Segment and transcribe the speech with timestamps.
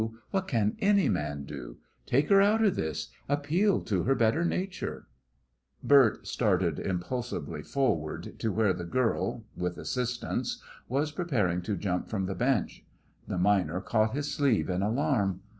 [0.31, 1.77] What can any man do?
[2.07, 3.09] Take her out of this!
[3.29, 5.05] appeal to her better nature!"
[5.83, 10.59] Bert started impulsively forward to where the girl with assistance
[10.89, 12.83] was preparing to jump from the bench.
[13.27, 15.41] The miner caught his sleeve in alarm.